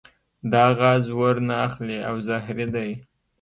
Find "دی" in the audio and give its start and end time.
2.75-2.89